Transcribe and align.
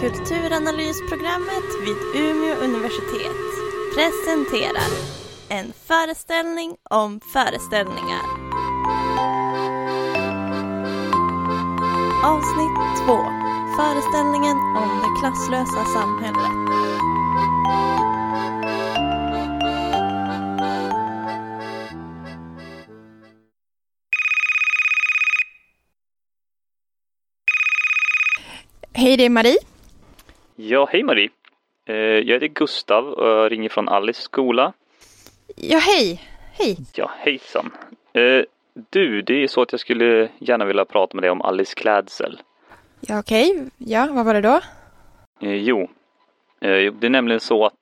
Kulturanalysprogrammet 0.00 1.68
vid 1.84 2.22
Umeå 2.22 2.54
universitet 2.54 3.36
presenterar 3.94 4.90
en 5.48 5.72
föreställning 5.86 6.76
om 6.90 7.20
föreställningar. 7.32 8.24
Avsnitt 12.24 13.06
2. 13.06 13.12
Föreställningen 13.76 14.56
om 14.56 15.00
det 15.02 15.20
klasslösa 15.20 15.84
samhället. 15.84 16.70
Hej, 28.92 29.16
det 29.16 29.24
är 29.24 29.30
Marie. 29.30 29.69
Ja, 30.68 30.88
hej 30.92 31.02
Marie. 31.02 31.28
Eh, 31.86 31.94
Jag 31.96 32.34
heter 32.34 32.46
Gustav 32.46 33.06
och 33.08 33.28
jag 33.28 33.52
ringer 33.52 33.68
från 33.68 33.88
Alice 33.88 34.22
skola. 34.22 34.72
Ja, 35.56 35.78
hej. 35.78 36.20
Hej. 36.52 36.76
Ja, 36.94 37.10
hejsan. 37.18 37.70
Eh, 38.12 38.42
Du, 38.90 39.22
det 39.22 39.42
är 39.42 39.46
så 39.48 39.62
att 39.62 39.72
jag 39.72 39.80
skulle 39.80 40.28
gärna 40.38 40.64
vilja 40.64 40.84
prata 40.84 41.14
med 41.16 41.22
dig 41.22 41.30
om 41.30 41.42
Alice 41.42 41.74
klädsel. 41.74 42.42
Ja, 43.00 43.18
okej. 43.18 43.66
Ja, 43.78 44.08
vad 44.10 44.24
var 44.26 44.34
det 44.34 44.40
då? 44.40 44.60
Eh, 45.40 45.54
Jo, 45.56 45.88
det 46.60 47.06
är 47.06 47.08
nämligen 47.10 47.40
så 47.40 47.66
att 47.66 47.74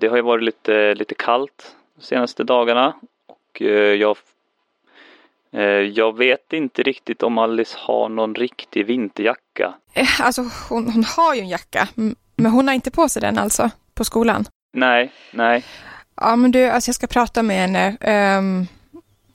det 0.00 0.08
har 0.10 0.16
ju 0.16 0.22
varit 0.22 0.44
lite, 0.44 0.94
lite 0.94 1.14
kallt 1.14 1.76
de 1.94 2.02
senaste 2.02 2.44
dagarna 2.44 2.94
och 3.26 3.60
jag, 3.60 4.16
jag 5.92 6.16
vet 6.18 6.52
inte 6.52 6.82
riktigt 6.82 7.22
om 7.22 7.38
Alice 7.38 7.76
har 7.80 8.08
någon 8.08 8.34
riktig 8.34 8.86
vinterjacka. 8.86 9.74
Eh, 9.92 10.20
Alltså, 10.20 10.42
hon, 10.68 10.90
hon 10.92 11.04
har 11.04 11.34
ju 11.34 11.40
en 11.40 11.48
jacka, 11.48 11.88
men 12.36 12.52
hon 12.52 12.68
har 12.68 12.74
inte 12.74 12.90
på 12.90 13.08
sig 13.08 13.22
den 13.22 13.38
alltså, 13.38 13.70
på 13.94 14.04
skolan. 14.04 14.44
Nej, 14.72 15.12
nej. 15.32 15.64
Ja, 16.16 16.36
men 16.36 16.50
du, 16.50 16.64
alltså 16.66 16.88
jag 16.88 16.94
ska 16.94 17.06
prata 17.06 17.42
med 17.42 17.56
henne. 17.56 17.96
Ehm, 18.00 18.66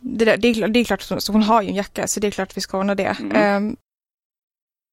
det, 0.02 0.25
där, 0.25 0.38
det, 0.38 0.47
är, 0.47 0.67
det 0.67 0.80
är 0.80 0.83
klart, 0.83 1.02
så 1.02 1.31
hon 1.31 1.44
har 1.44 1.61
ju 1.61 1.69
en 1.69 1.75
jacka, 1.75 2.07
så 2.07 2.19
det 2.19 2.27
är 2.27 2.31
klart 2.31 2.50
att 2.52 2.57
vi 2.57 2.61
ska 2.61 2.77
ordna 2.79 2.95
det. 2.95 3.16
Mm. 3.19 3.31
Ehm, 3.35 3.75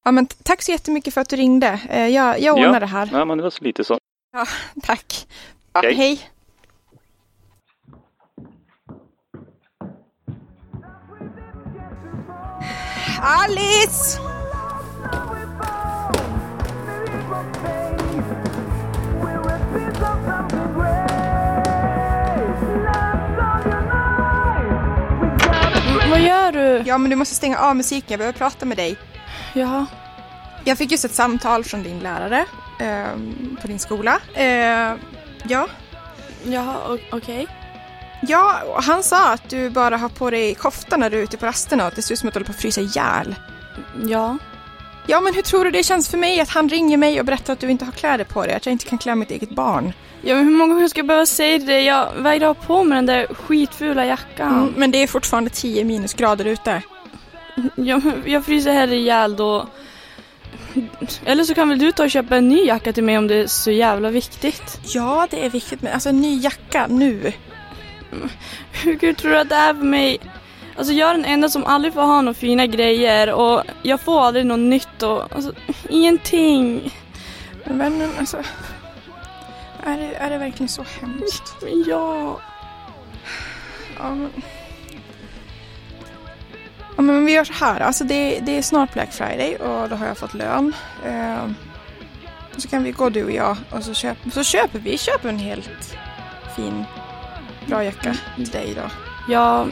ja, 0.04 0.12
men 0.12 0.26
tack 0.26 0.62
så 0.62 0.72
jättemycket 0.72 1.14
för 1.14 1.20
att 1.20 1.28
du 1.28 1.36
ringde. 1.36 1.80
Eh, 1.90 2.06
jag, 2.08 2.40
jag 2.40 2.54
ordnar 2.54 2.72
Ja. 2.74 2.80
det 2.80 2.86
här. 2.86 3.08
Ja, 3.12 3.24
men 3.24 3.38
det 3.38 3.42
var 3.44 3.50
så 3.50 3.64
lite 3.64 3.84
så. 3.84 3.98
Tack. 4.82 5.26
Ja. 5.72 5.80
Hej. 5.84 6.20
Alice! 13.22 14.18
Vad 26.10 26.20
gör 26.20 26.52
du? 26.52 26.82
Ja, 26.86 26.98
men 26.98 27.10
du 27.10 27.16
måste 27.16 27.34
stänga 27.34 27.58
av 27.58 27.76
musiken. 27.76 28.06
Jag 28.08 28.18
behöver 28.18 28.38
prata 28.38 28.66
med 28.66 28.76
dig. 28.76 28.96
Ja. 29.54 29.86
Jag 30.64 30.78
fick 30.78 30.90
just 30.90 31.04
ett 31.04 31.14
samtal 31.14 31.64
från 31.64 31.82
din 31.82 31.98
lärare 31.98 32.44
ehm, 32.80 33.56
på 33.60 33.66
din 33.66 33.78
skola. 33.78 34.20
Eh, 34.34 34.94
ja. 35.48 35.68
Jaha, 36.44 36.98
okej. 37.12 37.46
Ja, 38.28 38.62
han 38.82 39.02
sa 39.02 39.32
att 39.32 39.50
du 39.50 39.70
bara 39.70 39.96
har 39.96 40.08
på 40.08 40.30
dig 40.30 40.54
kofta 40.54 40.96
när 40.96 41.10
du 41.10 41.18
är 41.18 41.22
ute 41.22 41.36
på 41.36 41.46
rasterna 41.46 41.82
och 41.82 41.88
att 41.88 41.96
det 41.96 42.02
ser 42.02 42.12
ut 42.12 42.18
som 42.18 42.28
att 42.28 42.34
du 42.34 42.38
håller 42.38 42.46
på 42.46 42.52
att 42.52 42.60
frysa 42.60 42.80
ihjäl. 42.80 43.34
Ja. 44.04 44.38
Ja, 45.06 45.20
men 45.20 45.34
hur 45.34 45.42
tror 45.42 45.64
du 45.64 45.70
det 45.70 45.82
känns 45.82 46.08
för 46.08 46.18
mig 46.18 46.40
att 46.40 46.48
han 46.48 46.68
ringer 46.68 46.96
mig 46.96 47.20
och 47.20 47.26
berättar 47.26 47.52
att 47.52 47.60
du 47.60 47.70
inte 47.70 47.84
har 47.84 47.92
kläder 47.92 48.24
på 48.24 48.42
dig? 48.42 48.54
Att 48.54 48.66
jag 48.66 48.72
inte 48.72 48.84
kan 48.84 48.98
klä 48.98 49.14
mitt 49.14 49.30
eget 49.30 49.50
barn? 49.50 49.92
Ja, 50.22 50.34
men 50.34 50.44
hur 50.44 50.52
många 50.52 50.74
gånger 50.74 50.88
ska 50.88 50.98
jag 50.98 51.06
behöva 51.06 51.26
säga 51.26 51.58
det? 51.58 51.80
Jag 51.80 52.12
vägrade 52.16 52.46
ha 52.46 52.54
på 52.54 52.84
mig 52.84 52.96
den 52.96 53.06
där 53.06 53.26
skitfula 53.26 54.06
jackan. 54.06 54.52
Mm, 54.52 54.74
men 54.76 54.90
det 54.90 54.98
är 54.98 55.06
fortfarande 55.06 55.50
10 55.50 55.84
minusgrader 55.84 56.44
ute. 56.44 56.82
Ja, 57.74 58.00
men 58.04 58.22
jag 58.26 58.44
fryser 58.44 58.72
hellre 58.72 58.96
ihjäl 58.96 59.36
då. 59.36 59.66
Eller 61.24 61.44
så 61.44 61.54
kan 61.54 61.68
väl 61.68 61.78
du 61.78 61.92
ta 61.92 62.04
och 62.04 62.10
köpa 62.10 62.36
en 62.36 62.48
ny 62.48 62.64
jacka 62.64 62.92
till 62.92 63.04
mig 63.04 63.18
om 63.18 63.26
det 63.26 63.34
är 63.34 63.46
så 63.46 63.70
jävla 63.70 64.10
viktigt. 64.10 64.80
Ja, 64.84 65.26
det 65.30 65.44
är 65.44 65.50
viktigt 65.50 65.82
med 65.82 65.94
alltså 65.94 66.08
en 66.08 66.20
ny 66.20 66.40
jacka 66.40 66.86
nu. 66.86 67.32
Hur 68.84 68.98
kul 68.98 69.14
tror 69.14 69.30
du 69.30 69.38
att 69.38 69.48
det 69.48 69.54
är 69.54 69.74
för 69.74 69.84
mig? 69.84 70.18
Alltså 70.76 70.92
jag 70.92 71.10
är 71.10 71.14
den 71.14 71.24
enda 71.24 71.48
som 71.48 71.64
aldrig 71.64 71.94
får 71.94 72.02
ha 72.02 72.20
några 72.20 72.34
fina 72.34 72.66
grejer 72.66 73.32
och 73.32 73.62
jag 73.82 74.00
får 74.00 74.20
aldrig 74.20 74.46
något 74.46 74.58
nytt 74.58 75.02
och 75.02 75.34
alltså, 75.34 75.52
ingenting. 75.88 76.94
Men 77.64 77.78
vännen, 77.78 78.10
alltså. 78.18 78.36
Är 79.82 79.98
det, 79.98 80.14
är 80.14 80.30
det 80.30 80.38
verkligen 80.38 80.68
så 80.68 80.84
hemskt? 81.00 81.56
Men 81.62 81.84
ja. 81.86 82.40
Ja, 83.98 84.14
men... 84.14 84.30
Ja, 86.96 87.02
men 87.02 87.26
vi 87.26 87.32
gör 87.32 87.44
så 87.44 87.52
här. 87.52 87.80
Alltså 87.80 88.04
det, 88.04 88.40
det 88.42 88.58
är 88.58 88.62
snart 88.62 88.92
Black 88.92 89.12
Friday 89.12 89.56
och 89.56 89.88
då 89.88 89.96
har 89.96 90.06
jag 90.06 90.18
fått 90.18 90.34
lön. 90.34 90.74
Eh, 91.04 91.46
så 92.56 92.68
kan 92.68 92.82
vi 92.82 92.90
gå 92.90 93.08
du 93.08 93.24
och 93.24 93.30
jag 93.30 93.56
och 93.70 93.84
så, 93.84 93.94
köp, 93.94 94.18
så 94.32 94.44
köper 94.44 94.78
vi 94.78 94.98
köper 94.98 95.28
en 95.28 95.38
helt 95.38 95.96
fin, 96.56 96.84
bra 97.66 97.84
jacka 97.84 98.16
till 98.36 98.48
dig 98.48 98.74
då. 98.76 98.90
Ja, 99.28 99.66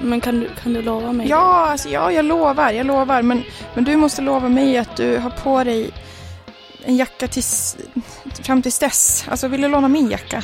men 0.00 0.20
kan 0.20 0.40
du, 0.40 0.48
kan 0.62 0.72
du 0.72 0.82
lova 0.82 1.12
mig? 1.12 1.28
Ja, 1.28 1.66
alltså, 1.70 1.88
ja, 1.88 2.12
jag 2.12 2.24
lovar, 2.24 2.72
jag 2.72 2.86
lovar. 2.86 3.22
Men, 3.22 3.42
men 3.74 3.84
du 3.84 3.96
måste 3.96 4.22
lova 4.22 4.48
mig 4.48 4.78
att 4.78 4.96
du 4.96 5.18
har 5.18 5.30
på 5.30 5.64
dig 5.64 5.90
en 6.84 6.96
jacka 6.96 7.28
tills, 7.28 7.76
fram 8.42 8.62
tills 8.62 8.78
dess. 8.78 9.24
Alltså 9.28 9.48
vill 9.48 9.60
du 9.60 9.68
låna 9.68 9.88
min 9.88 10.10
jacka? 10.10 10.42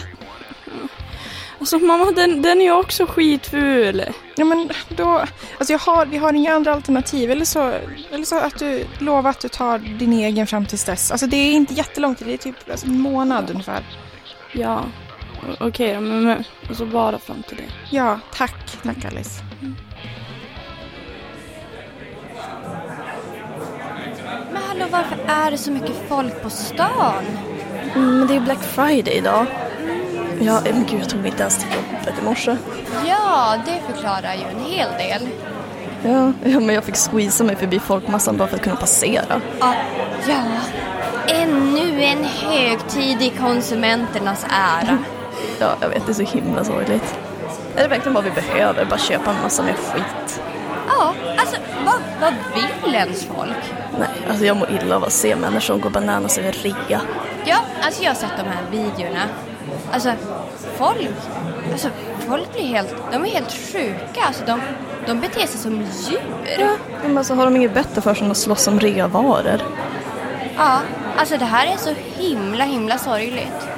Alltså 1.61 1.79
mamma, 1.79 2.11
den, 2.11 2.43
den 2.43 2.61
är 2.61 2.65
ju 2.65 2.73
också 2.73 3.07
skitful. 3.07 4.03
Ja 4.37 4.45
men 4.45 4.71
då, 4.89 5.25
alltså 5.59 5.73
jag 5.73 5.79
har, 5.79 6.07
vi 6.07 6.19
har 6.19 6.33
inga 6.33 6.55
andra 6.55 6.73
alternativ. 6.73 7.31
Eller 7.31 7.45
så, 7.45 7.73
eller 8.13 8.25
så 8.25 8.39
att 8.39 8.59
du 8.59 8.85
lovar 8.99 9.31
att 9.31 9.41
du 9.41 9.49
tar 9.49 9.79
din 9.79 10.13
egen 10.13 10.47
fram 10.47 10.67
tills 10.67 10.85
dess. 10.85 11.11
Alltså 11.11 11.27
det 11.27 11.37
är 11.37 11.53
inte 11.53 11.75
jättelång 11.75 12.15
tid, 12.15 12.27
det 12.27 12.33
är 12.33 12.39
typ 12.39 12.71
alltså, 12.71 12.87
en 12.87 13.01
månad 13.01 13.51
ungefär. 13.51 13.83
Ja, 14.53 14.85
okej 15.61 15.95
då, 15.95 16.01
men, 16.01 16.25
men 16.25 16.45
alltså 16.69 16.87
bara 16.87 17.19
fram 17.19 17.43
till 17.43 17.57
det. 17.57 17.97
Ja, 17.97 18.19
tack. 18.35 18.79
Tack 18.83 19.05
Alice. 19.05 19.43
Men 24.53 24.63
hallå, 24.69 24.85
varför 24.91 25.19
är 25.27 25.51
det 25.51 25.59
så 25.59 25.71
mycket 25.71 25.97
folk 26.09 26.43
på 26.43 26.51
stan? 26.51 27.25
Mm, 27.95 28.19
men 28.19 28.29
det 28.29 28.37
är 28.37 28.41
Black 28.41 28.63
Friday 28.63 29.15
idag. 29.15 29.47
Ja, 30.41 30.61
men 30.65 30.87
gud 30.87 31.01
jag 31.01 31.09
tog 31.09 31.21
mig 31.21 31.31
inte 31.31 31.43
ens 31.43 31.59
till 31.59 31.69
jobbet 31.75 32.23
i 32.23 32.25
morse. 32.25 32.57
Ja, 33.07 33.57
det 33.67 33.95
förklarar 33.95 34.35
ju 34.35 34.43
en 34.43 34.65
hel 34.65 34.89
del. 34.99 35.29
Ja, 36.03 36.33
ja, 36.45 36.61
men 36.61 36.75
jag 36.75 36.85
fick 36.85 36.97
squeeza 36.97 37.45
mig 37.45 37.57
förbi 37.57 37.79
folkmassan 37.81 38.37
bara 38.37 38.49
för 38.49 38.57
att 38.57 38.63
kunna 38.63 38.77
passera. 38.77 39.41
Ja, 39.61 39.75
ja. 40.29 40.43
Ännu 41.29 42.03
en 42.03 42.25
högtid 42.25 43.23
i 43.23 43.31
konsumenternas 43.31 44.47
ära. 44.51 44.99
Ja, 45.61 45.75
jag 45.81 45.89
vet, 45.89 46.07
det 46.07 46.13
är 46.13 46.15
så 46.27 46.37
himla 46.37 46.65
sorgligt. 46.65 47.19
Är 47.77 47.83
det 47.83 47.89
verkligen 47.89 48.15
vad 48.15 48.25
vi 48.25 48.31
behöver? 48.31 48.85
Bara 48.85 48.99
köpa 48.99 49.31
en 49.31 49.43
massa 49.43 49.63
mer 49.63 49.73
skit? 49.75 50.41
Ja, 50.89 51.15
alltså 51.37 51.57
vad, 51.85 51.95
vad 52.21 52.35
vill 52.85 52.95
ens 52.95 53.25
folk? 53.25 53.75
Nej, 53.99 54.09
alltså 54.29 54.45
jag 54.45 54.57
mår 54.57 54.71
illa 54.71 54.97
av 54.97 55.05
att 55.05 55.13
se 55.13 55.37
människor 55.37 55.61
som 55.61 55.81
går 55.81 55.91
bananas 55.91 56.39
över 56.39 56.53
rea. 56.53 57.01
Ja, 57.45 57.57
alltså 57.83 58.03
jag 58.03 58.11
har 58.11 58.15
sett 58.15 58.37
de 58.37 58.43
här 58.43 58.63
videorna. 58.71 59.23
Alltså, 59.93 60.13
folk, 60.77 61.09
alltså 61.73 61.89
folk 62.29 62.53
blir 62.53 62.67
helt, 62.67 62.95
de 63.13 63.25
är 63.25 63.29
helt 63.29 63.53
sjuka. 63.53 64.21
Alltså 64.27 64.43
de, 64.47 64.61
de 65.07 65.21
beter 65.21 65.47
sig 65.47 65.61
som 65.61 65.73
djur. 65.81 66.71
Men 67.03 67.19
alltså 67.19 67.35
har 67.35 67.45
de 67.45 67.57
inget 67.57 67.75
bättre 67.75 68.01
för 68.01 68.15
sig 68.15 68.25
än 68.25 68.31
att 68.31 68.37
slåss 68.37 68.69
om 68.69 68.81
reavaror? 68.81 69.61
Ja, 70.57 70.79
alltså 71.17 71.37
det 71.37 71.45
här 71.45 71.67
är 71.67 71.77
så 71.77 71.95
himla, 72.17 72.65
himla 72.65 72.99
sorgligt. 72.99 73.69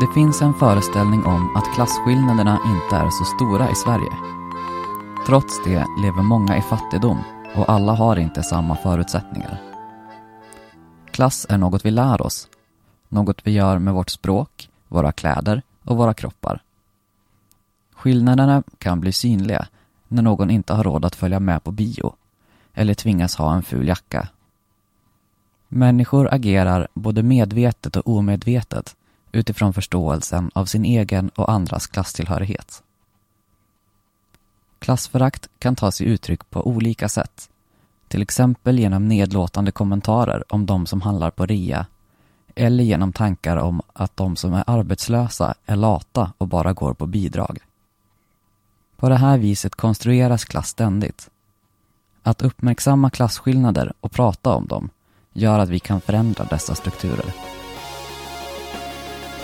Det 0.00 0.06
finns 0.14 0.42
en 0.42 0.54
föreställning 0.54 1.24
om 1.24 1.56
att 1.56 1.74
klasskillnaderna 1.74 2.58
inte 2.66 2.96
är 2.96 3.10
så 3.10 3.24
stora 3.24 3.70
i 3.70 3.74
Sverige. 3.74 4.12
Trots 5.26 5.64
det 5.64 5.86
lever 6.02 6.22
många 6.22 6.56
i 6.56 6.62
fattigdom 6.62 7.18
och 7.56 7.68
alla 7.68 7.92
har 7.92 8.16
inte 8.16 8.42
samma 8.42 8.76
förutsättningar. 8.76 9.60
Klass 11.10 11.46
är 11.48 11.58
något 11.58 11.84
vi 11.84 11.90
lär 11.90 12.22
oss, 12.22 12.48
något 13.08 13.46
vi 13.46 13.50
gör 13.50 13.78
med 13.78 13.94
vårt 13.94 14.10
språk, 14.10 14.70
våra 14.88 15.12
kläder 15.12 15.62
och 15.84 15.96
våra 15.96 16.14
kroppar. 16.14 16.62
Skillnaderna 17.94 18.62
kan 18.78 19.00
bli 19.00 19.12
synliga 19.12 19.66
när 20.08 20.22
någon 20.22 20.50
inte 20.50 20.74
har 20.74 20.84
råd 20.84 21.04
att 21.04 21.16
följa 21.16 21.40
med 21.40 21.64
på 21.64 21.70
bio 21.70 22.14
eller 22.74 22.94
tvingas 22.94 23.36
ha 23.36 23.54
en 23.54 23.62
ful 23.62 23.88
jacka. 23.88 24.28
Människor 25.68 26.34
agerar 26.34 26.88
både 26.94 27.22
medvetet 27.22 27.96
och 27.96 28.08
omedvetet 28.08 28.96
utifrån 29.32 29.72
förståelsen 29.72 30.50
av 30.54 30.66
sin 30.66 30.84
egen 30.84 31.28
och 31.28 31.50
andras 31.50 31.86
klasstillhörighet. 31.86 32.82
Klassförakt 34.78 35.48
kan 35.58 35.76
ta 35.76 35.92
sig 35.92 36.06
uttryck 36.06 36.50
på 36.50 36.66
olika 36.66 37.08
sätt. 37.08 37.48
Till 38.08 38.22
exempel 38.22 38.78
genom 38.78 39.08
nedlåtande 39.08 39.72
kommentarer 39.72 40.44
om 40.48 40.66
de 40.66 40.86
som 40.86 41.00
handlar 41.00 41.30
på 41.30 41.46
rea 41.46 41.86
eller 42.54 42.84
genom 42.84 43.12
tankar 43.12 43.56
om 43.56 43.82
att 43.92 44.16
de 44.16 44.36
som 44.36 44.54
är 44.54 44.64
arbetslösa 44.66 45.54
är 45.66 45.76
lata 45.76 46.32
och 46.38 46.48
bara 46.48 46.72
går 46.72 46.94
på 46.94 47.06
bidrag. 47.06 47.58
På 48.96 49.08
det 49.08 49.16
här 49.16 49.38
viset 49.38 49.74
konstrueras 49.74 50.44
klass 50.44 50.68
ständigt. 50.68 51.30
Att 52.22 52.42
uppmärksamma 52.42 53.10
klasskillnader 53.10 53.92
och 54.00 54.12
prata 54.12 54.54
om 54.54 54.66
dem 54.66 54.90
gör 55.32 55.58
att 55.58 55.68
vi 55.68 55.80
kan 55.80 56.00
förändra 56.00 56.44
dessa 56.44 56.74
strukturer. 56.74 57.61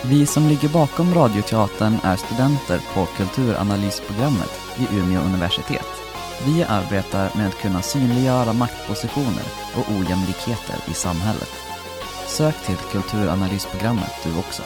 Vi 0.03 0.27
som 0.27 0.49
ligger 0.49 0.69
bakom 0.69 1.15
Radioteatern 1.15 1.99
är 2.03 2.17
studenter 2.17 2.81
på 2.95 3.07
kulturanalysprogrammet 3.07 4.61
vid 4.79 4.99
Umeå 4.99 5.21
universitet. 5.21 5.87
Vi 6.47 6.63
arbetar 6.63 7.37
med 7.37 7.49
att 7.49 7.59
kunna 7.63 7.83
synliggöra 7.83 8.53
maktpositioner 8.53 9.45
och 9.77 9.93
ojämlikheter 9.93 10.77
i 10.91 10.95
samhället. 10.95 11.51
Sök 12.27 12.67
till 12.67 12.77
kulturanalysprogrammet 12.77 14.13
du 14.25 14.39
också. 14.39 14.63